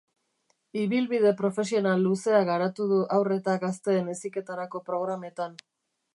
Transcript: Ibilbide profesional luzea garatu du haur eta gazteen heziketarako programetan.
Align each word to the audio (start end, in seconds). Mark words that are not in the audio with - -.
Ibilbide 0.83 1.33
profesional 1.41 2.01
luzea 2.07 2.39
garatu 2.49 2.89
du 2.93 2.99
haur 3.19 3.31
eta 3.37 3.59
gazteen 3.67 4.11
heziketarako 4.17 4.85
programetan. 4.91 5.63